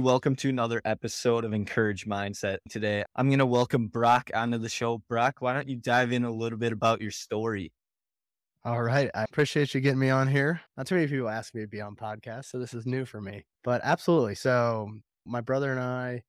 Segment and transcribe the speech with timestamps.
[0.00, 2.58] Welcome to another episode of Encourage Mindset.
[2.68, 5.02] Today, I'm going to welcome Brock onto the show.
[5.08, 7.72] Brock, why don't you dive in a little bit about your story?
[8.64, 9.10] All right.
[9.12, 10.60] I appreciate you getting me on here.
[10.76, 13.20] Not too many people ask me to be on podcasts, so this is new for
[13.20, 13.44] me.
[13.64, 14.36] But absolutely.
[14.36, 14.88] So,
[15.26, 16.22] my brother and I,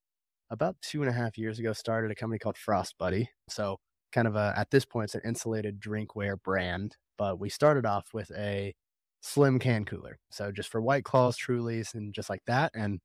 [0.50, 3.30] about two and a half years ago, started a company called Frost Buddy.
[3.50, 3.78] So,
[4.12, 6.98] kind of a, at this point, it's an insulated drinkware brand.
[7.20, 8.74] But we started off with a
[9.22, 10.18] slim can cooler.
[10.32, 12.72] So, just for White Claws, Trulies, and just like that.
[12.74, 13.00] And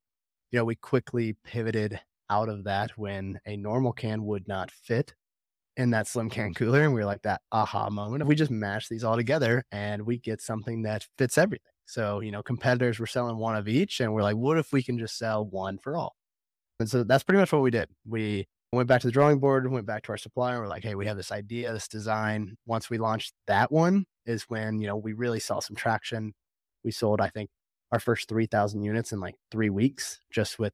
[0.54, 1.98] you know, we quickly pivoted
[2.30, 5.12] out of that when a normal can would not fit
[5.76, 6.56] in that slim can mm.
[6.56, 6.82] cooler.
[6.82, 8.22] And we were like that aha moment.
[8.22, 11.72] If we just mash these all together and we get something that fits everything.
[11.86, 13.98] So, you know, competitors were selling one of each.
[13.98, 16.14] And we're like, what if we can just sell one for all?
[16.78, 17.88] And so that's pretty much what we did.
[18.06, 20.60] We went back to the drawing board, went back to our supplier.
[20.60, 22.56] We're like, hey, we have this idea, this design.
[22.64, 26.32] Once we launched that one, is when, you know, we really saw some traction.
[26.84, 27.50] We sold, I think,
[27.94, 30.72] our first 3,000 units in like three weeks just with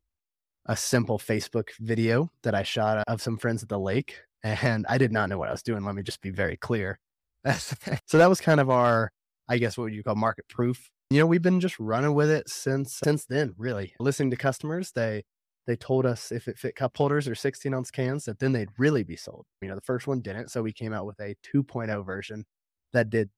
[0.67, 4.17] a simple Facebook video that I shot of some friends at the lake.
[4.43, 5.85] And I did not know what I was doing.
[5.85, 6.99] Let me just be very clear.
[7.59, 9.13] so that was kind of our,
[9.51, 10.89] I guess, what you call market proof.
[11.11, 13.93] You know, we've been just running with it since since then, really.
[14.01, 15.25] Listening to customers, they
[15.67, 18.71] they told us if it fit cup holders or 16 ounce cans, that then they'd
[18.79, 19.45] really be sold.
[19.61, 20.51] You know, the first one didn't.
[20.51, 22.47] So we came out with a 2.0 version
[22.95, 23.29] that did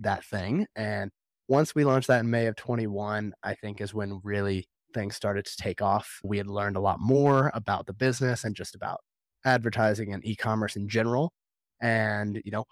[0.00, 0.66] that thing.
[0.74, 1.12] And
[1.52, 4.64] once we launched that in May of 21, I think is when really
[4.94, 6.18] things started to take off.
[6.24, 9.00] We had learned a lot more about the business and just about
[9.44, 11.34] advertising and e-commerce in general.
[11.78, 12.64] And, you know,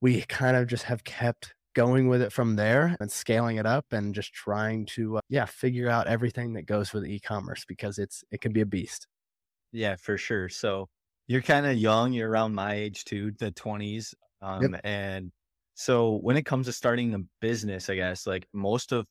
[0.00, 3.86] we kind of just have kept going with it from there and scaling it up
[3.90, 8.22] and just trying to uh, yeah, figure out everything that goes with e-commerce because it's
[8.30, 9.08] it can be a beast.
[9.72, 10.48] Yeah, for sure.
[10.48, 10.88] So
[11.26, 14.14] you're kind of young, you're around my age too, the 20s.
[14.40, 14.80] Um, yep.
[14.84, 15.32] and
[15.76, 19.04] so when it comes to starting a business, I guess like most of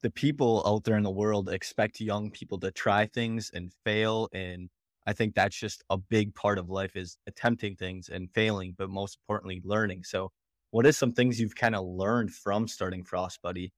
[0.00, 4.28] the people out there in the world expect young people to try things and fail.
[4.32, 4.70] And
[5.08, 8.90] I think that's just a big part of life is attempting things and failing, but
[8.90, 10.04] most importantly, learning.
[10.04, 10.30] So
[10.70, 13.72] what is some things you've kind of learned from starting Frost Buddy?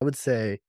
[0.00, 0.60] I would say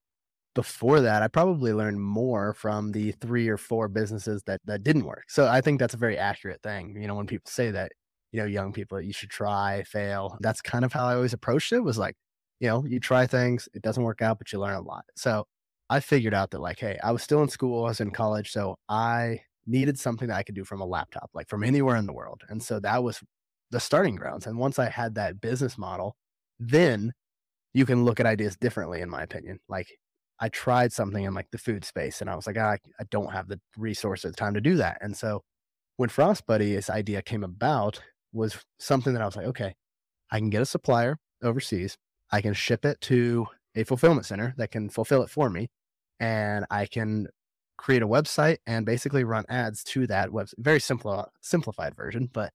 [0.56, 5.06] before that, I probably learned more from the three or four businesses that that didn't
[5.06, 5.26] work.
[5.28, 7.00] So I think that's a very accurate thing.
[7.00, 7.92] You know, when people say that,
[8.38, 10.38] you know, young people you should try, fail.
[10.42, 12.16] That's kind of how I always approached it was like,
[12.60, 15.06] you know, you try things, it doesn't work out, but you learn a lot.
[15.16, 15.48] So
[15.90, 18.52] I figured out that like, hey, I was still in school, I was in college,
[18.52, 22.06] so I needed something that I could do from a laptop, like from anywhere in
[22.06, 22.44] the world.
[22.48, 23.24] And so that was
[23.72, 24.46] the starting grounds.
[24.46, 26.16] And once I had that business model,
[26.60, 27.14] then
[27.74, 29.60] you can look at ideas differently, in my opinion.
[29.68, 29.88] Like
[30.40, 33.34] I tried something in like the food space and I was like, ah, I don't
[33.34, 35.00] have the resources, the time to do that.
[35.02, 35.42] And so
[35.96, 38.02] when Frost Buddy, this idea came about,
[38.34, 39.76] was something that I was like, okay,
[40.32, 41.98] I can get a supplier overseas.
[42.32, 45.70] I can ship it to a fulfillment center that can fulfill it for me.
[46.20, 47.28] And I can
[47.78, 50.56] create a website and basically run ads to that website.
[50.58, 52.52] Very simple, simplified version, but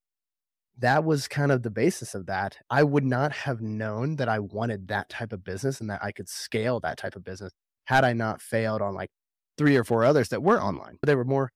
[0.79, 2.59] that was kind of the basis of that.
[2.71, 6.13] I would not have known that I wanted that type of business and that I
[6.13, 7.53] could scale that type of business
[7.85, 9.11] had I not failed on like
[9.59, 10.99] three or four others that were online.
[11.01, 11.51] But they were more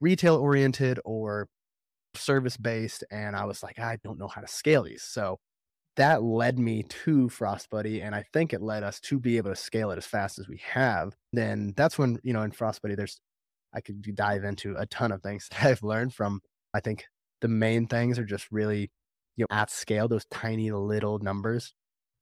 [0.00, 1.48] retail oriented or
[2.14, 5.02] service based and I was like, I don't know how to scale these.
[5.02, 5.38] So
[5.96, 9.50] that led me to Frost Buddy, and I think it led us to be able
[9.50, 11.14] to scale it as fast as we have.
[11.32, 13.20] Then that's when, you know, in Frost Buddy, there's
[13.72, 16.40] I could dive into a ton of things that I've learned from.
[16.74, 17.04] I think
[17.40, 18.90] the main things are just really,
[19.36, 21.74] you know, at scale, those tiny little numbers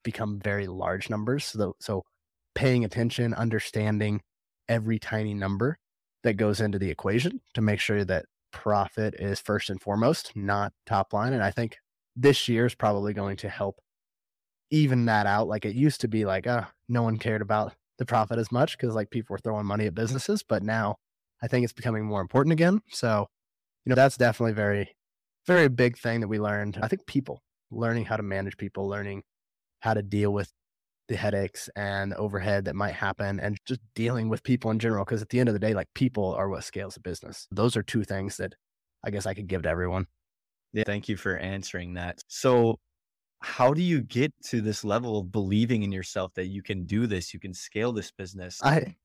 [0.02, 1.44] become very large numbers.
[1.44, 2.04] So, so
[2.54, 4.20] paying attention, understanding
[4.68, 5.78] every tiny number
[6.24, 10.72] that goes into the equation to make sure that profit is first and foremost, not
[10.86, 11.32] top line.
[11.32, 11.76] And I think
[12.16, 13.80] this year is probably going to help
[14.70, 15.48] even that out.
[15.48, 18.76] Like it used to be like, uh, no one cared about the profit as much
[18.76, 20.42] because like people were throwing money at businesses.
[20.42, 20.96] But now
[21.42, 22.80] I think it's becoming more important again.
[22.90, 23.26] So,
[23.84, 24.94] you know, that's definitely very
[25.46, 26.78] very big thing that we learned.
[26.82, 29.22] I think people learning how to manage people, learning
[29.80, 30.52] how to deal with
[31.08, 35.04] the headaches and overhead that might happen and just dealing with people in general.
[35.04, 37.46] Cause at the end of the day, like people are what scales a business.
[37.50, 38.54] Those are two things that
[39.04, 40.06] I guess I could give to everyone.
[40.72, 42.22] Yeah, thank you for answering that.
[42.28, 42.78] So,
[43.40, 47.06] how do you get to this level of believing in yourself that you can do
[47.06, 48.60] this, you can scale this business?
[48.62, 48.96] I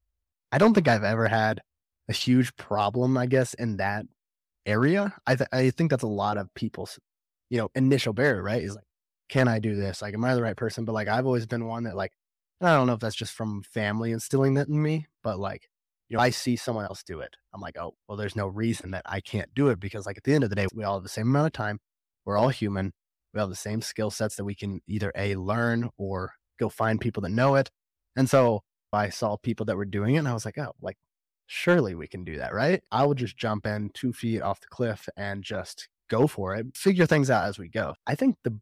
[0.52, 1.62] I don't think I've ever had
[2.10, 4.06] a huge problem, I guess, in that
[4.66, 5.14] area.
[5.26, 7.00] I th- I think that's a lot of people's,
[7.50, 8.62] you know, initial barrier, right?
[8.62, 8.86] Is like,
[9.34, 10.00] can I do this?
[10.00, 10.86] Like, am I the right person?
[10.86, 12.12] But like, I've always been one that like,
[12.62, 15.68] I don't know if that's just from family instilling that in me, but like,
[16.08, 17.36] you know, I see someone else do it.
[17.52, 20.24] I'm like, oh, well, there's no reason that I can't do it because like at
[20.24, 21.80] the end of the day, we all have the same amount of time.
[22.26, 22.94] We're all human.
[23.34, 27.02] We have the same skill sets that we can either a learn or go find
[27.02, 27.72] people that know it.
[28.16, 30.98] And so I saw people that were doing it and I was like, oh, like
[31.48, 32.84] surely we can do that, right?
[32.92, 36.78] I will just jump in two feet off the cliff and just go for it,
[36.78, 37.96] figure things out as we go.
[38.06, 38.60] I think the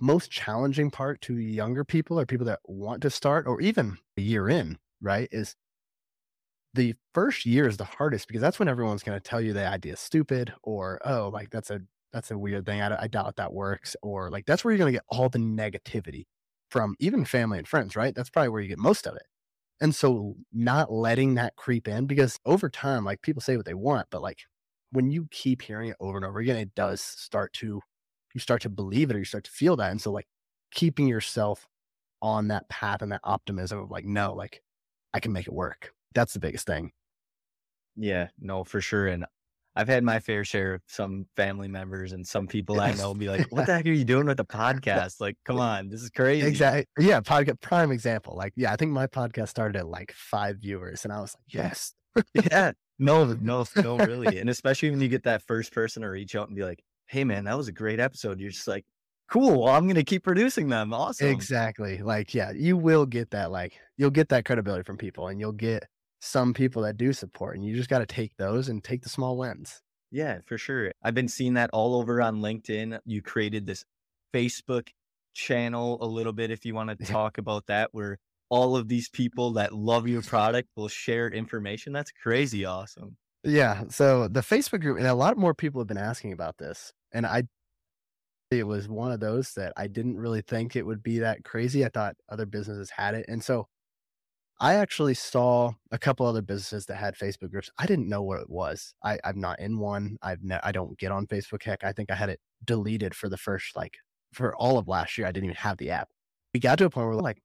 [0.00, 4.20] most challenging part to younger people or people that want to start or even a
[4.20, 5.56] year in, right, is
[6.74, 9.66] the first year is the hardest because that's when everyone's going to tell you the
[9.66, 11.80] idea is stupid or, oh, like that's a,
[12.12, 12.80] that's a weird thing.
[12.80, 13.96] I, I doubt that works.
[14.02, 16.26] Or like, that's where you're going to get all the negativity
[16.70, 18.14] from even family and friends, right?
[18.14, 19.22] That's probably where you get most of it.
[19.80, 23.74] And so not letting that creep in because over time, like people say what they
[23.74, 24.40] want, but like
[24.92, 27.80] when you keep hearing it over and over again, it does start to,
[28.34, 29.90] you start to believe it or you start to feel that.
[29.90, 30.26] And so like
[30.72, 31.66] keeping yourself
[32.22, 34.62] on that path and that optimism of like, no, like
[35.12, 35.92] I can make it work.
[36.14, 36.92] That's the biggest thing.
[37.96, 39.08] Yeah, no, for sure.
[39.08, 39.24] And
[39.76, 43.28] I've had my fair share of some family members and some people I know be
[43.28, 45.20] like, "What the heck are you doing with the podcast?
[45.20, 46.86] Like, come on, this is crazy." Exactly.
[46.98, 48.36] Yeah, podcast prime example.
[48.36, 51.44] Like, yeah, I think my podcast started at like five viewers, and I was like,
[51.54, 51.94] "Yes."
[52.34, 52.72] yeah.
[52.98, 54.38] No, no, no, really.
[54.38, 57.24] And especially when you get that first person to reach out and be like, "Hey,
[57.24, 58.86] man, that was a great episode." You're just like,
[59.28, 59.62] "Cool.
[59.62, 60.92] Well, I'm gonna keep producing them.
[60.94, 61.98] Awesome." Exactly.
[61.98, 63.50] Like, yeah, you will get that.
[63.50, 65.88] Like, you'll get that credibility from people, and you'll get
[66.20, 69.08] some people that do support, and you just got to take those and take the
[69.08, 69.82] small wins.
[70.10, 70.92] Yeah, for sure.
[71.02, 72.98] I've been seeing that all over on LinkedIn.
[73.04, 73.84] You created this
[74.34, 74.88] Facebook
[75.34, 78.18] channel a little bit if you want to talk about that, where
[78.50, 81.92] all of these people that love your product will share information.
[81.92, 83.16] That's crazy awesome.
[83.44, 83.84] Yeah.
[83.88, 86.92] So the Facebook group, and a lot more people have been asking about this.
[87.12, 87.44] And I,
[88.50, 91.84] it was one of those that I didn't really think it would be that crazy.
[91.84, 93.26] I thought other businesses had it.
[93.28, 93.66] And so
[94.60, 97.70] I actually saw a couple other businesses that had Facebook groups.
[97.78, 98.94] I didn't know what it was.
[99.02, 100.18] I, I'm not in one.
[100.20, 101.62] I've ne- I don't get on Facebook.
[101.62, 103.94] Heck, I think I had it deleted for the first like
[104.34, 105.26] for all of last year.
[105.26, 106.08] I didn't even have the app.
[106.52, 107.38] We got to a point where like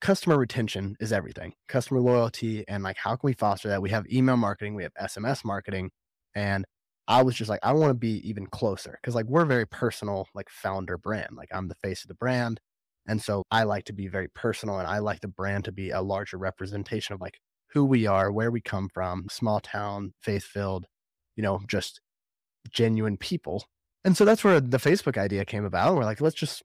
[0.00, 1.54] customer retention is everything.
[1.68, 3.82] Customer loyalty and like how can we foster that?
[3.82, 5.90] We have email marketing, we have SMS marketing,
[6.36, 6.64] and
[7.06, 10.28] I was just like I want to be even closer because like we're very personal
[10.34, 11.36] like founder brand.
[11.36, 12.60] Like I'm the face of the brand.
[13.06, 15.90] And so I like to be very personal and I like the brand to be
[15.90, 17.38] a larger representation of like
[17.72, 20.86] who we are, where we come from, small town, faith filled,
[21.36, 22.00] you know, just
[22.70, 23.64] genuine people.
[24.04, 25.94] And so that's where the Facebook idea came about.
[25.96, 26.62] We're like, let's just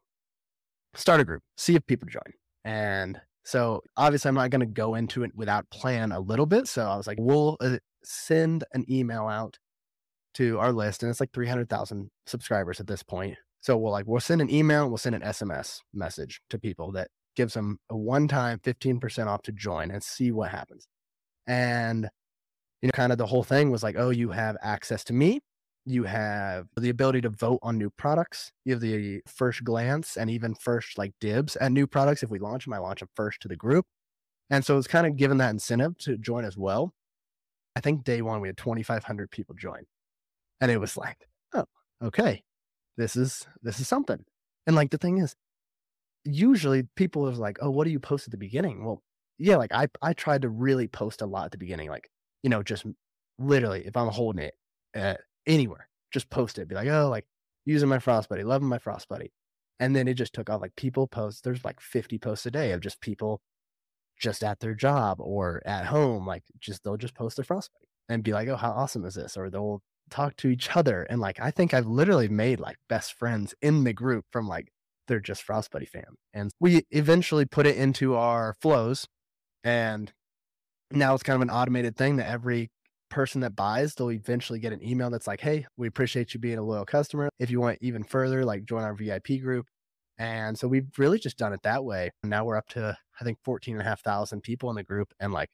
[0.93, 2.33] start a group, see if people join.
[2.63, 6.67] And so obviously I'm not going to go into it without plan a little bit.
[6.67, 9.57] So I was like, we'll uh, send an email out
[10.35, 13.37] to our list and it's like 300,000 subscribers at this point.
[13.61, 17.09] So we'll like we'll send an email, we'll send an SMS message to people that
[17.35, 20.87] gives them a one-time 15% off to join and see what happens.
[21.47, 22.09] And
[22.81, 25.41] you know, kind of the whole thing was like, oh, you have access to me.
[25.85, 28.51] You have the ability to vote on new products.
[28.63, 32.23] You have the first glance and even first like dibs at new products.
[32.23, 33.85] If we launch them, I launch them first to the group.
[34.49, 36.93] And so it's kind of given that incentive to join as well.
[37.75, 39.83] I think day one we had 2,500 people join,
[40.61, 41.65] and it was like, oh,
[42.03, 42.43] okay,
[42.97, 44.23] this is this is something.
[44.67, 45.35] And like the thing is,
[46.25, 48.85] usually people are like, oh, what do you post at the beginning?
[48.85, 49.01] Well,
[49.37, 52.09] yeah, like I I tried to really post a lot at the beginning, like
[52.43, 52.85] you know, just
[53.37, 54.53] literally if I'm holding it
[54.95, 55.15] uh,
[55.47, 56.67] anywhere, just post it.
[56.67, 57.25] Be like, oh, like
[57.65, 59.31] using my frost buddy, loving my frost buddy,
[59.79, 60.61] and then it just took off.
[60.61, 63.41] Like people post, there's like 50 posts a day of just people
[64.19, 67.87] just at their job or at home, like just they'll just post their frost buddy
[68.09, 69.37] and be like, oh, how awesome is this?
[69.37, 71.03] Or they'll talk to each other.
[71.03, 74.69] And like, I think I've literally made like best friends in the group from like,
[75.07, 76.15] they're just Frost Buddy fam.
[76.33, 79.07] And we eventually put it into our flows.
[79.63, 80.11] And
[80.91, 82.69] now it's kind of an automated thing that every
[83.09, 86.59] person that buys, they'll eventually get an email that's like, hey, we appreciate you being
[86.59, 87.29] a loyal customer.
[87.39, 89.65] If you want even further, like join our VIP group.
[90.17, 92.11] And so we've really just done it that way.
[92.23, 95.11] Now we're up to, I think, 14 and a half thousand people in the group.
[95.19, 95.49] And like,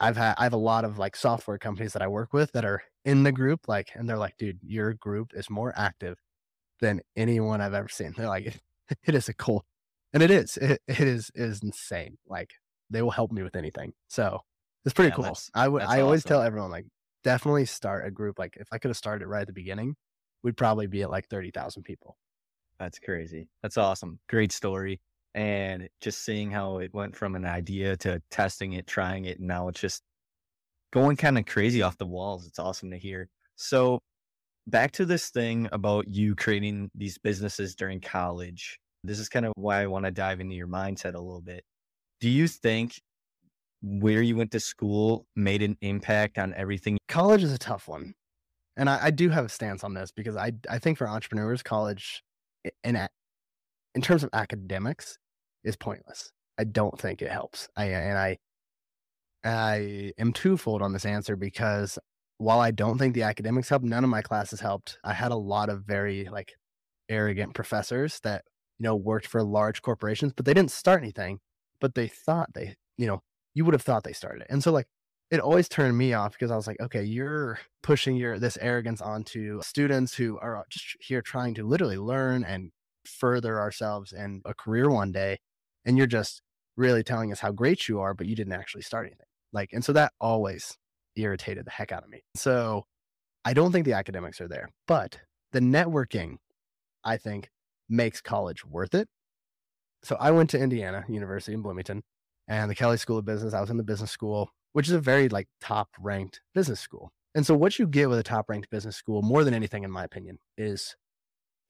[0.00, 2.64] I've had I have a lot of like software companies that I work with that
[2.64, 6.18] are in the group, like, and they're like, dude, your group is more active
[6.80, 8.12] than anyone I've ever seen.
[8.16, 8.60] They're like,
[9.04, 9.66] it is a cool,
[10.12, 12.18] and it is, it, it is is insane.
[12.26, 12.54] Like
[12.90, 13.94] they will help me with anything.
[14.08, 14.40] So
[14.84, 15.44] it's pretty Yeah, cool.
[15.54, 16.86] I would I always tell everyone like
[17.22, 18.38] definitely start a group.
[18.38, 19.96] Like if I could have started right at the beginning,
[20.42, 22.16] we'd probably be at like thirty thousand people.
[22.78, 23.48] That's crazy.
[23.62, 24.20] That's awesome.
[24.28, 25.00] Great story.
[25.34, 29.48] And just seeing how it went from an idea to testing it, trying it, and
[29.48, 30.02] now it's just
[30.92, 32.46] going kind of crazy off the walls.
[32.46, 33.28] It's awesome to hear.
[33.56, 33.98] So,
[34.68, 38.78] back to this thing about you creating these businesses during college.
[39.02, 41.64] This is kind of why I want to dive into your mindset a little bit.
[42.20, 43.00] Do you think
[43.82, 46.96] where you went to school made an impact on everything?
[47.08, 48.14] College is a tough one,
[48.76, 51.62] and I, I do have a stance on this because I I think for entrepreneurs,
[51.62, 52.22] college
[52.84, 52.96] in
[53.94, 55.18] in terms of academics
[55.64, 56.32] is pointless.
[56.58, 57.68] I don't think it helps.
[57.76, 58.38] I and I
[59.44, 61.98] I am twofold on this answer because
[62.38, 64.98] while I don't think the academics helped, none of my classes helped.
[65.04, 66.52] I had a lot of very like
[67.08, 68.44] arrogant professors that
[68.78, 71.40] you know worked for large corporations, but they didn't start anything.
[71.80, 73.22] But they thought they, you know,
[73.54, 74.86] you would have thought they started it, and so like
[75.30, 79.00] it always turned me off because I was like, okay, you're pushing your this arrogance
[79.00, 82.70] onto students who are just here trying to literally learn and
[83.04, 85.38] further ourselves in a career one day,
[85.84, 86.42] and you're just
[86.76, 89.26] really telling us how great you are, but you didn't actually start anything.
[89.52, 90.76] Like, and so that always
[91.16, 92.22] irritated the heck out of me.
[92.34, 92.84] So
[93.44, 95.18] I don't think the academics are there, but
[95.52, 96.36] the networking,
[97.04, 97.50] I think,
[97.88, 99.08] makes college worth it.
[100.02, 102.02] So I went to Indiana University in Bloomington
[102.48, 103.54] and the Kelley School of Business.
[103.54, 107.10] I was in the business school, which is a very like top ranked business school.
[107.34, 109.90] And so what you get with a top ranked business school, more than anything, in
[109.90, 110.94] my opinion, is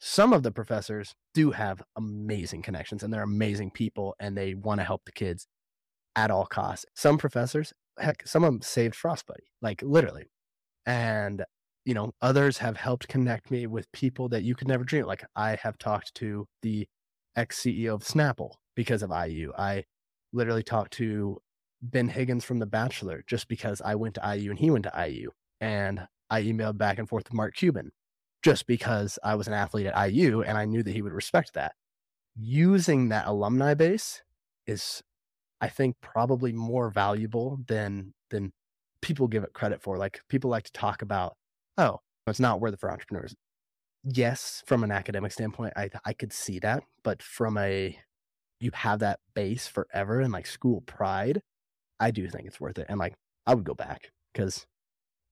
[0.06, 4.78] some of the professors do have amazing connections and they're amazing people and they want
[4.78, 5.46] to help the kids
[6.14, 6.84] at all costs.
[6.94, 10.26] Some professors, heck, some of them saved Frost Buddy, like literally.
[10.84, 11.42] And,
[11.86, 15.06] you know, others have helped connect me with people that you could never dream.
[15.06, 16.86] Like I have talked to the
[17.34, 19.52] ex CEO of Snapple because of IU.
[19.56, 19.84] I
[20.34, 21.38] literally talked to
[21.80, 25.08] Ben Higgins from The Bachelor just because I went to IU and he went to
[25.08, 25.30] IU.
[25.62, 27.90] And I emailed back and forth with Mark Cuban
[28.44, 31.54] just because I was an athlete at IU and I knew that he would respect
[31.54, 31.74] that.
[32.36, 34.22] Using that alumni base
[34.66, 35.02] is,
[35.60, 38.52] I think, probably more valuable than than
[39.02, 39.98] people give it credit for.
[39.98, 41.36] Like people like to talk about,
[41.78, 43.34] oh, it's not worth it for entrepreneurs.
[44.04, 47.98] Yes, from an academic standpoint, I I could see that, but from a
[48.60, 51.42] you have that base forever and like school pride,
[52.00, 52.86] I do think it's worth it.
[52.90, 53.14] And like
[53.46, 54.66] I would go back because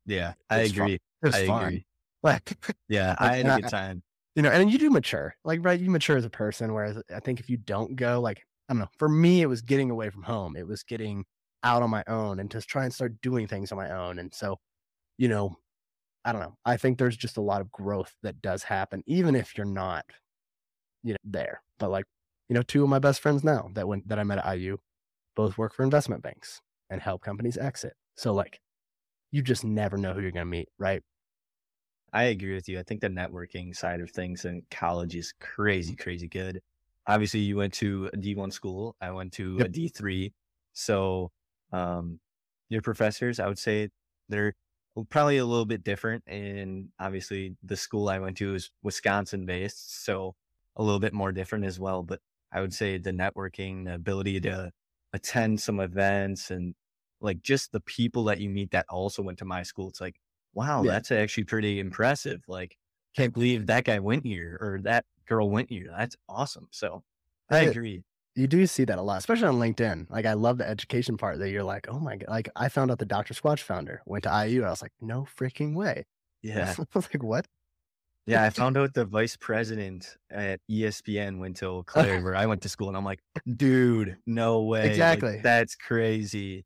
[0.07, 0.89] Yeah, I It's fun.
[0.89, 0.95] agree.
[0.95, 1.81] it was I fun.
[1.81, 1.85] agree.
[2.23, 4.03] Like Yeah, I had a good time.
[4.35, 5.79] you know, and you do mature, like, right?
[5.81, 6.73] You mature as a person.
[6.73, 9.63] Whereas I think if you don't go, like, I don't know, for me, it was
[9.63, 10.57] getting away from home.
[10.57, 11.25] It was getting
[11.63, 14.19] out on my own and just try and start doing things on my own.
[14.19, 14.59] And so,
[15.19, 15.57] you know,
[16.25, 16.57] I don't know.
[16.67, 20.07] I think there's just a lot of growth that does happen, even if you're not,
[21.03, 21.63] you know, there.
[21.79, 22.05] But like,
[22.49, 24.79] you know, two of my best friends now that went that I met at IU,
[25.37, 26.61] both work for investment banks
[26.91, 27.95] and help companies exit.
[28.17, 28.61] So like,
[29.33, 31.03] you just never know who you're gonna meet, right?
[32.13, 32.79] I agree with you.
[32.79, 36.61] I think the networking side of things in college is crazy, crazy good.
[37.07, 38.97] Obviously, you went to a D1 school.
[39.01, 39.67] I went to Yep.
[39.67, 40.35] a D3.
[40.73, 41.33] So,
[41.73, 42.21] um,
[42.69, 43.89] your professors, I would say
[44.29, 44.55] they're
[45.09, 46.23] probably a little bit different.
[46.27, 50.05] And obviously, the school I went to is Wisconsin based.
[50.05, 50.37] So,
[50.77, 52.03] a little bit more different as well.
[52.03, 52.21] But
[52.53, 54.71] I would say the networking, the ability to
[55.15, 56.75] attend some events and
[57.21, 59.89] like just the people that you meet that also went to my school.
[59.89, 60.17] It's like,
[60.55, 60.93] wow, Yeah.
[60.93, 62.43] that's actually pretty impressive.
[62.49, 62.77] Like,
[63.17, 65.89] can't believe that guy went here or that girl went here.
[65.97, 66.69] That's awesome.
[66.71, 67.03] So
[67.51, 68.03] I agree.
[68.35, 70.07] You do see that a lot, especially on LinkedIn.
[70.09, 72.31] Like I love the education part that you're like, oh my god.
[72.31, 73.35] Like I found out the Dr.
[73.35, 74.65] Squatch founder went to IU.
[74.65, 76.05] I was like, no freaking way.
[76.45, 76.75] Yeah.
[76.77, 77.47] I was like, what?
[78.27, 78.43] Yeah.
[78.43, 82.63] I found out the vice president at ESPN went to Eau Claire where I went
[82.63, 83.21] to school and I'm like,
[83.57, 84.83] dude, no way.
[84.83, 85.41] Like, Exactly.
[85.43, 86.65] that's crazy.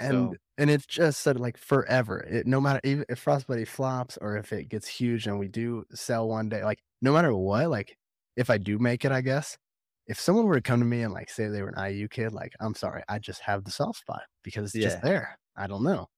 [0.00, 2.20] And So- and it's just said like forever.
[2.20, 5.48] It no matter even if Frost Buddy flops or if it gets huge and we
[5.48, 7.96] do sell one day, like no matter what, like
[8.36, 9.58] if I do make it, I guess.
[10.06, 12.32] If someone were to come to me and like say they were an IU kid,
[12.32, 14.82] like I'm sorry, I just have the soft spot because it's Yeah.
[14.82, 15.38] just there.
[15.56, 16.08] I don't know.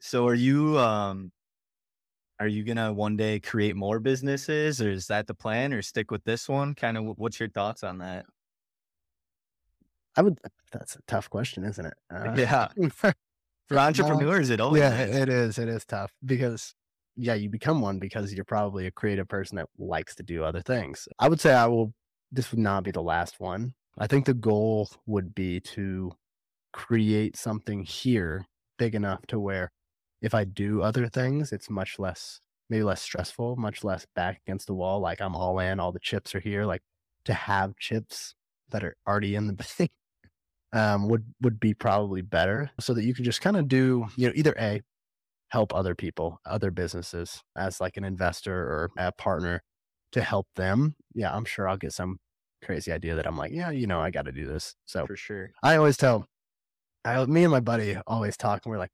[0.00, 1.32] So are you, um,
[2.38, 6.10] are you gonna one day create more businesses, or is that the plan, or stick
[6.10, 6.74] with this one?
[6.74, 8.26] Kind of, what's your thoughts on that?
[10.16, 10.38] I would.
[10.72, 11.94] That's a tough question, isn't it?
[12.10, 12.68] Uh, Yeah,
[13.70, 15.16] for entrepreneurs, it always yeah, is.
[15.16, 15.58] it is.
[15.58, 16.74] It is tough because
[17.16, 20.60] yeah, you become one because you're probably a creative person that likes to do other
[20.60, 21.06] things.
[21.20, 21.94] I would say I will.
[22.32, 23.74] This would not be the last one.
[23.96, 26.12] I think the goal would be to
[26.72, 28.46] create something here
[28.76, 29.70] big enough to where
[30.20, 34.66] if I do other things, it's much less, maybe less stressful, much less back against
[34.66, 35.00] the wall.
[35.00, 36.64] Like I'm all in, all the chips are here.
[36.64, 36.82] Like
[37.24, 38.34] to have chips
[38.70, 39.92] that are already in the bank
[40.72, 44.28] um, would would be probably better, so that you can just kind of do, you
[44.28, 44.82] know, either a
[45.48, 49.62] help other people, other businesses as like an investor or a partner
[50.12, 50.94] to help them.
[51.14, 52.18] Yeah, I'm sure I'll get some
[52.64, 54.74] crazy idea that I'm like, yeah, you know, I got to do this.
[54.86, 55.50] So for sure.
[55.62, 56.26] I always tell,
[57.04, 58.90] I, me and my buddy always talk, and we're like,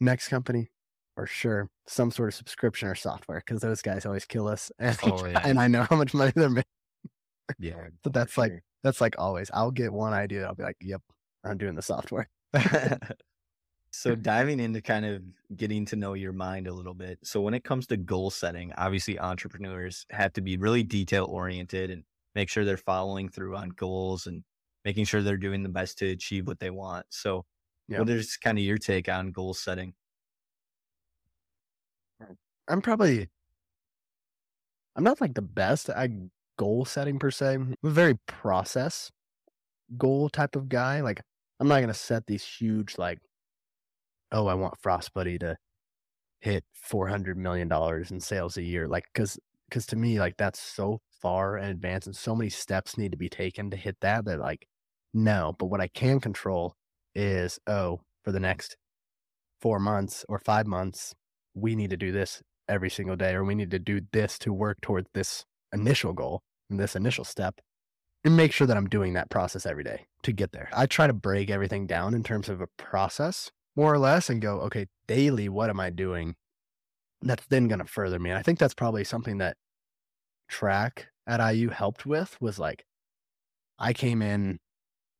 [0.00, 0.68] next company,
[1.16, 4.98] for sure, some sort of subscription or software, because those guys always kill us, and,
[5.02, 5.40] Oh, yeah.
[5.44, 6.64] and I know how much money they're making.
[7.58, 7.88] Yeah.
[8.04, 8.62] So that's for like sure.
[8.82, 9.50] That's like always.
[9.52, 10.46] I'll get one idea.
[10.46, 11.02] I'll be like, yep,
[11.44, 12.28] I'm doing the software.
[13.92, 15.22] so diving into kind of
[15.56, 17.18] getting to know your mind a little bit.
[17.24, 21.90] So when it comes to goal setting, obviously entrepreneurs have to be really detail oriented
[21.90, 22.04] and
[22.34, 24.44] make sure they're following through on goals and
[24.84, 27.06] making sure they're doing the best to achieve what they want.
[27.10, 27.46] So
[27.88, 28.04] Yeah.
[28.04, 29.94] what is kind of your take on goal setting?
[32.68, 33.28] I'm probably
[34.96, 36.10] I'm not like the best at
[36.58, 37.54] goal setting per se.
[37.54, 39.10] I'm a very process
[39.96, 41.00] goal type of guy.
[41.00, 41.22] Like
[41.60, 43.18] I'm not gonna set these huge like,
[44.32, 45.56] oh, I want Frost Buddy to
[46.40, 48.86] hit four hundred million dollars in sales a year.
[48.86, 49.38] Like because
[49.68, 53.18] because to me like that's so far in advance and so many steps need to
[53.18, 54.66] be taken to hit that that like
[55.14, 55.54] no.
[55.58, 56.74] But what I can control
[57.14, 58.76] is oh for the next
[59.60, 61.14] four months or five months
[61.54, 64.52] we need to do this every single day or we need to do this to
[64.52, 66.42] work towards this initial goal
[66.76, 67.60] this initial step
[68.24, 70.68] and make sure that I'm doing that process every day to get there.
[70.72, 74.42] I try to break everything down in terms of a process more or less and
[74.42, 76.34] go, okay, daily, what am I doing?
[77.22, 78.30] That's then going to further me.
[78.30, 79.56] And I think that's probably something that
[80.48, 82.84] track at IU helped with was like,
[83.78, 84.58] I came in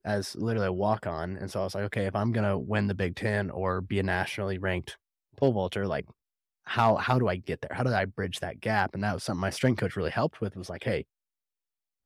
[0.05, 1.37] as literally a walk on.
[1.37, 3.81] And so I was like, okay, if I'm going to win the Big Ten or
[3.81, 4.97] be a nationally ranked
[5.37, 6.07] pole vaulter, like
[6.65, 7.75] how how do I get there?
[7.75, 8.95] How do I bridge that gap?
[8.95, 11.07] And that was something my strength coach really helped with was like, hey,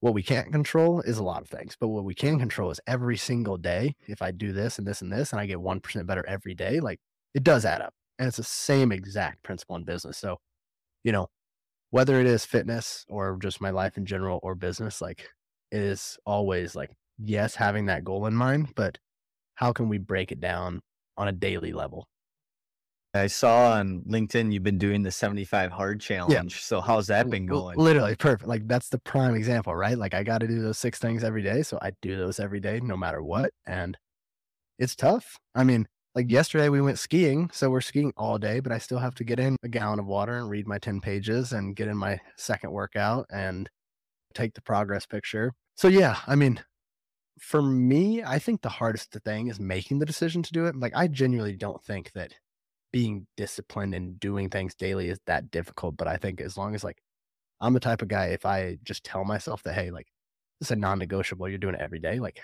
[0.03, 2.81] what we can't control is a lot of things, but what we can control is
[2.89, 3.95] every single day.
[4.09, 6.81] If I do this and this and this and I get 1% better every day,
[6.81, 6.99] like
[7.35, 7.95] it does add up.
[8.19, 10.19] And it's the same exact principle in business.
[10.19, 10.39] So,
[11.05, 11.29] you know,
[11.91, 15.29] whether it is fitness or just my life in general or business, like
[15.71, 18.99] it is always like, yes, having that goal in mind, but
[19.55, 20.81] how can we break it down
[21.17, 22.09] on a daily level?
[23.15, 26.55] I saw on LinkedIn you've been doing the 75 hard challenge.
[26.55, 26.61] Yeah.
[26.61, 27.79] So how's that been going?
[27.79, 28.49] Literally perfect.
[28.49, 29.99] Like that's the prime example, right?
[29.99, 31.63] Like I got to do those six things every day.
[31.63, 33.51] So I do those every day, no matter what.
[33.67, 33.99] And
[34.79, 35.39] it's tough.
[35.55, 37.51] I mean, like yesterday we went skiing.
[37.53, 40.07] So we're skiing all day, but I still have to get in a gallon of
[40.07, 43.69] water and read my 10 pages and get in my second workout and
[44.33, 45.53] take the progress picture.
[45.77, 46.61] So yeah, I mean,
[47.39, 50.77] for me, I think the hardest thing is making the decision to do it.
[50.77, 52.33] Like I genuinely don't think that
[52.93, 55.97] being disciplined and doing things daily is that difficult.
[55.97, 56.99] But I think as long as like
[57.61, 60.09] I'm the type of guy, if I just tell myself that, hey, like
[60.61, 62.41] this is a non-negotiable, you're doing it every day, like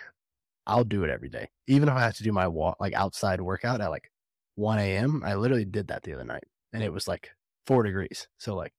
[0.67, 1.49] I'll do it every day.
[1.67, 4.11] Even if I have to do my walk like outside workout at like
[4.57, 5.23] 1 a.m.
[5.25, 7.31] I literally did that the other night and it was like
[7.67, 8.29] four degrees.
[8.39, 8.73] So like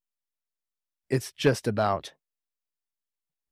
[1.09, 2.13] it's just about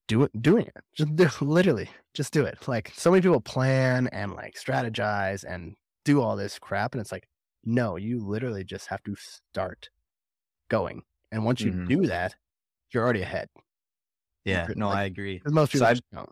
[0.07, 0.83] do it doing it.
[0.95, 2.67] Just do, literally just do it.
[2.67, 5.75] Like so many people plan and like strategize and
[6.05, 6.93] do all this crap.
[6.93, 7.27] And it's like,
[7.63, 9.89] no, you literally just have to start
[10.69, 11.03] going.
[11.31, 11.87] And once you Mhm.
[11.87, 12.35] do that,
[12.93, 13.49] you're already ahead.
[14.45, 15.41] Yeah, no, like- I agree.
[15.45, 16.29] Most So people, I've- don't.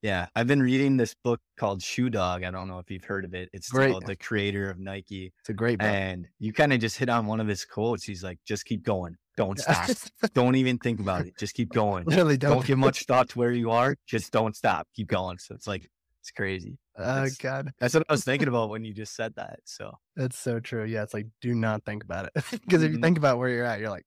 [0.00, 2.42] Yeah, I've been reading this book called Shoe Dog.
[2.42, 3.48] I don't know if you've heard of it.
[3.52, 3.90] It's Great.
[3.90, 5.32] about the creator of Nike.
[5.38, 5.86] it's a great book.
[5.86, 8.02] And you kind of just hit on one of his quotes.
[8.04, 9.16] He's like, just keep going.
[9.36, 9.88] Don't stop.
[10.34, 11.38] don't even think about it.
[11.38, 12.04] Just keep going.
[12.04, 12.66] literally Don't, don't.
[12.66, 13.94] give much thought to where you are.
[14.06, 14.88] Just don't stop.
[14.94, 15.38] Keep going.
[15.38, 15.88] So it's like,
[16.22, 16.78] it's crazy.
[16.96, 19.60] Oh That's- God, That's what I was thinking about when you just said that.
[19.64, 20.84] So that's so true.
[20.84, 23.02] Yeah, it's like do not think about it because if you Mhm.
[23.02, 24.06] think about where you're at, you're like,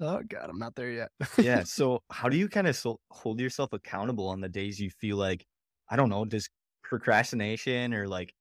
[0.00, 1.10] oh God, I'm not there yet.
[1.38, 1.62] yeah.
[1.66, 5.16] So how do you kind of so, hold yourself accountable on the days you feel
[5.16, 5.46] like,
[5.88, 6.48] I don't know, does
[6.82, 8.32] procrastination or like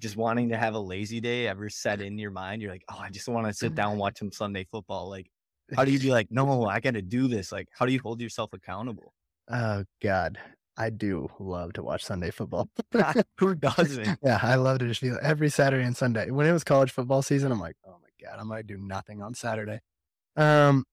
[0.00, 2.60] just wanting to have a lazy day ever set in your mind?
[2.62, 5.08] You're like, oh, I just want to sit down and watch some Sunday football.
[5.08, 5.30] Like,
[5.76, 7.52] how do you be like, no, I got to do this?
[7.52, 9.14] Like, how do you hold yourself accountable?
[9.52, 10.38] oh God,
[10.76, 12.68] I do love to watch Sunday football.
[13.38, 14.18] Who doesn't?
[14.22, 16.30] Yeah, I love to just feel every Saturday and Sunday.
[16.30, 19.22] When it was college football season, I'm like, oh my god, I might do nothing
[19.22, 19.80] on Saturday.
[20.36, 20.84] Um,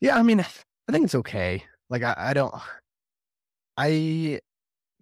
[0.00, 1.64] yeah, I mean, I think it's okay.
[1.88, 2.54] Like, I, I don't,
[3.76, 4.40] I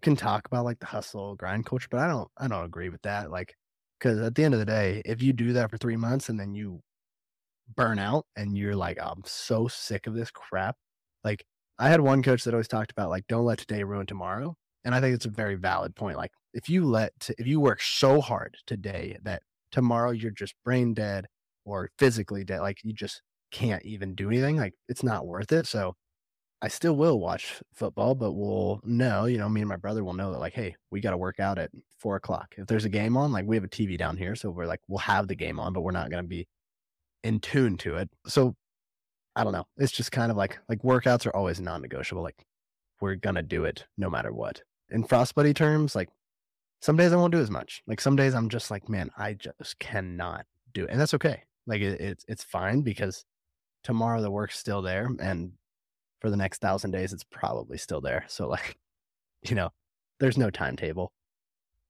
[0.03, 3.03] can talk about like the hustle grind culture, but I don't, I don't agree with
[3.03, 3.31] that.
[3.31, 3.55] Like,
[3.99, 6.38] because at the end of the day, if you do that for three months and
[6.38, 6.81] then you
[7.75, 10.77] burn out and you're like, I'm so sick of this crap.
[11.25, 11.45] Like,
[11.79, 14.57] I had one coach that always talked about like, don't let today ruin tomorrow.
[14.85, 16.17] And I think it's a very valid point.
[16.17, 20.95] Like, if you let if you work so hard today that tomorrow you're just brain
[20.95, 21.27] dead
[21.65, 25.67] or physically dead, like you just can't even do anything, like it's not worth it.
[25.67, 25.95] So
[26.62, 30.15] I still will watch football, but we'll know, you know, me and my brother will
[30.15, 32.55] know that like, hey, we got to work out at four o'clock.
[32.57, 34.81] If there's a game on, like we have a TV down here, so we're like,
[34.89, 36.49] we'll have the game on, but we're not going to be
[37.25, 38.09] in tune to it.
[38.27, 38.55] So
[39.37, 39.66] I don't know.
[39.77, 42.22] It's just kind of like like workouts are always non-negotiable.
[42.22, 42.46] Like
[43.01, 44.62] we're gonna do it no matter what.
[44.88, 46.09] In Frost Buddy terms, like
[46.81, 47.83] some days I won't do as much.
[47.87, 51.42] Like some days I'm just like, man, I just cannot do it, and that's okay.
[51.66, 53.25] Like it, it's it's fine because
[53.85, 55.53] tomorrow the work's still there, and
[56.20, 58.25] for the next thousand days it's probably still there.
[58.29, 58.77] So like,
[59.42, 59.70] you know,
[60.18, 61.12] there's no timetable.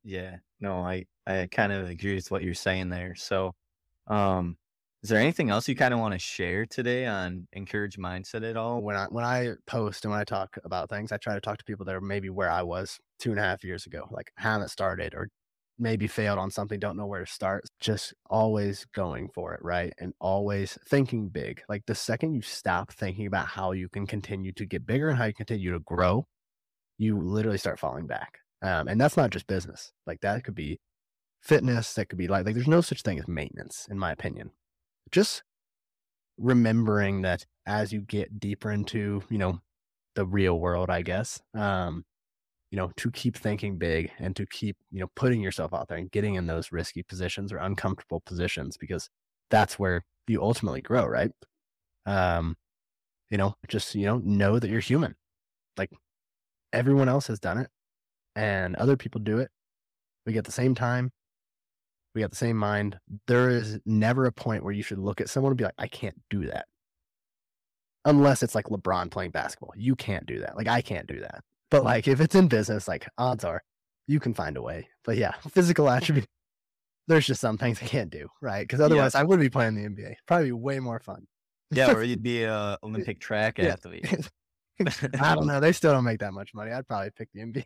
[0.03, 3.15] Yeah, no, I I kind of agree with what you're saying there.
[3.15, 3.55] So,
[4.09, 4.57] um,
[5.03, 8.57] is there anything else you kind of want to share today on encourage mindset at
[8.57, 8.83] all?
[8.83, 11.59] When I when I post and when I talk about things, I try to talk
[11.59, 14.33] to people that are maybe where I was two and a half years ago, like
[14.37, 15.29] haven't started or
[15.79, 17.65] maybe failed on something, don't know where to start.
[17.81, 19.93] Just always going for it, right?
[19.99, 21.63] And always thinking big.
[21.69, 25.19] Like the second you stop thinking about how you can continue to get bigger and
[25.19, 26.27] how you continue to grow,
[26.99, 28.39] you literally start falling back.
[28.63, 29.93] Um, and that's not just business.
[30.07, 30.81] Like that could be
[31.43, 31.95] fitness.
[31.95, 34.51] That could be like, like there's no such thing as maintenance, in my opinion
[35.11, 35.43] just
[36.39, 39.61] remembering that as you get deeper into, you know,
[40.15, 42.05] the real world, I guess, um,
[42.71, 45.99] you know, to keep thinking big and to keep, you know, putting yourself out there
[45.99, 49.09] and getting in those risky positions or uncomfortable positions because
[49.51, 51.31] that's where you ultimately grow, right?
[52.07, 52.57] Um,
[53.31, 55.15] you know, just, you know, know that you're human.
[55.77, 55.91] Like
[56.73, 57.69] everyone else has done it
[58.35, 59.51] and other people do it.
[60.27, 61.13] We get the same time,
[62.17, 62.99] we got the same mind.
[63.27, 65.87] There is never a point where you should look at someone and be like, I
[65.87, 66.65] can't do that.
[68.07, 69.75] Unless it's like LeBron playing basketball.
[69.77, 70.57] You can't do that.
[70.57, 71.43] Like I can't do that.
[71.71, 73.63] But like if it's in business, like odds are
[74.07, 74.89] you can find a way.
[75.05, 76.27] But yeah, physical attribute.
[77.07, 78.63] There's just some things I can't do, right?
[78.63, 79.21] Because otherwise yeah.
[79.21, 80.15] I would be playing the NBA.
[80.27, 81.27] Probably way more fun.
[81.71, 84.31] Yeah, or you'd be a Olympic track athlete.
[85.21, 85.61] I don't know.
[85.61, 86.73] They still don't make that much money.
[86.73, 87.65] I'd probably pick the NBA.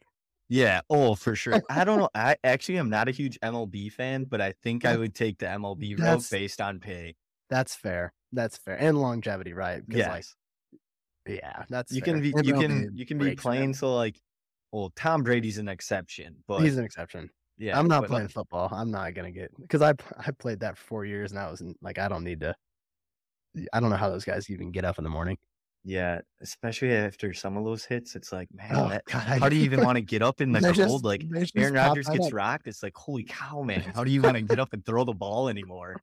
[0.51, 0.81] Yeah.
[0.91, 1.63] Oh, for sure.
[1.71, 2.11] I don't know.
[2.15, 5.47] I actually am not a huge MLB fan, but I think I would take the
[5.47, 7.15] MLB route based on pay.
[7.49, 8.13] That's fair.
[8.33, 8.77] That's fair.
[8.77, 9.83] And longevity, right?
[9.89, 10.09] Yes.
[10.09, 10.25] Like,
[11.39, 12.15] yeah, that's you fair.
[12.15, 14.19] can be you can you can be playing so like
[14.73, 17.31] well Tom Brady's an exception, but he's an exception.
[17.59, 18.69] Yeah, I'm not playing like, football.
[18.73, 21.63] I'm not gonna get because I I played that for four years and I was
[21.83, 22.55] like I don't need to.
[23.73, 25.37] I don't know how those guys even get up in the morning.
[25.83, 29.57] Yeah, especially after some of those hits, it's like, man, oh, that, God, how do
[29.57, 30.77] you even want to get up in the cold?
[30.77, 31.25] Just, like
[31.57, 32.35] Aaron Rodgers gets up.
[32.35, 35.05] rocked, it's like, holy cow, man, how do you want to get up and throw
[35.05, 35.97] the ball anymore?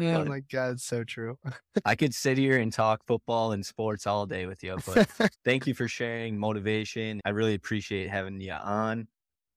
[0.00, 0.18] Yeah.
[0.18, 1.38] Oh my God, it's so true.
[1.84, 5.08] I could sit here and talk football and sports all day with you, but
[5.44, 7.20] thank you for sharing motivation.
[7.24, 9.08] I really appreciate having you on,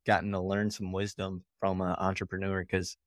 [0.06, 2.98] gotten to learn some wisdom from an entrepreneur because,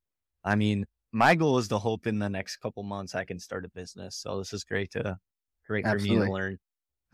[0.44, 3.64] I mean, my goal is to hope in the next couple months I can start
[3.64, 4.16] a business.
[4.16, 5.18] So this is great to
[5.66, 6.16] great Absolutely.
[6.16, 6.58] for me to learn.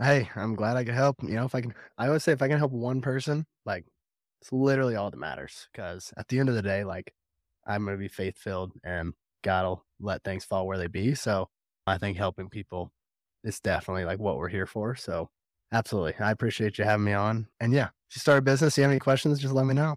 [0.01, 1.23] Hey, I'm glad I could help.
[1.23, 3.85] You know, if I can, I always say if I can help one person, like
[4.41, 5.69] it's literally all that matters.
[5.73, 7.13] Because at the end of the day, like
[7.67, 11.15] I'm going to be faith filled and God will let things fall where they be.
[11.15, 11.49] So
[11.87, 12.93] I think helping people
[13.45, 14.95] is definitely like what we're here for.
[14.95, 15.31] So
[15.73, 16.15] absolutely.
[16.19, 17.49] I appreciate you having me on.
[17.61, 19.97] And yeah, if you start a business, you have any questions, just let me know.